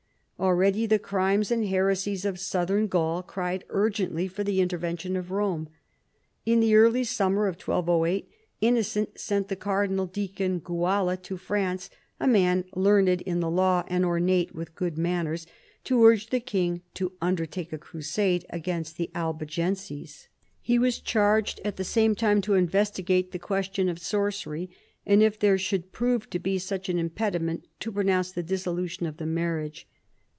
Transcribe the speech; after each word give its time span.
Already 0.39 0.87
the 0.87 0.97
crimes 0.97 1.51
and 1.51 1.67
heresies 1.67 2.25
of 2.25 2.39
Southern 2.39 2.87
Gaul 2.87 3.21
cried 3.21 3.63
urgently 3.69 4.27
for 4.27 4.43
the 4.43 4.59
intervention 4.59 5.15
of 5.15 5.29
Rome. 5.29 5.69
In 6.47 6.61
the 6.61 6.73
early 6.73 7.03
summer 7.03 7.45
of 7.45 7.61
1208 7.61 8.27
Innocent 8.59 9.19
sent 9.19 9.49
the 9.49 9.55
cardinal 9.55 10.07
deacon 10.07 10.59
Guala 10.59 11.15
to 11.21 11.37
France, 11.37 11.91
a 12.19 12.25
man" 12.27 12.65
learned 12.75 13.21
in 13.21 13.39
the 13.39 13.51
law 13.51 13.83
and 13.87 14.03
ornate 14.03 14.55
with 14.55 14.73
good 14.73 14.97
manners," 14.97 15.45
to 15.83 16.03
urge 16.03 16.31
the 16.31 16.39
king 16.39 16.81
to 16.95 17.11
under 17.21 17.45
take 17.45 17.71
a 17.71 17.77
crusade 17.77 18.43
against 18.49 18.97
the 18.97 19.11
Albigenses. 19.13 20.27
He 20.59 20.79
was 20.79 20.99
charged 20.99 21.61
at 21.63 21.75
the 21.75 21.83
same 21.83 22.15
time 22.15 22.41
to 22.41 22.55
investigate 22.55 23.31
the 23.31 23.37
question 23.37 23.87
of 23.87 23.99
sorcery, 23.99 24.71
and 25.05 25.21
if 25.21 25.37
there 25.37 25.59
should 25.59 25.91
prove 25.91 26.31
to 26.31 26.39
be 26.39 26.57
such 26.57 26.89
an 26.89 26.97
impediment 26.97 27.67
to 27.81 27.91
pronounce 27.91 28.31
the 28.31 28.41
dissolution 28.41 29.05
of 29.05 29.17
the 29.17 29.27
marriage. 29.27 29.87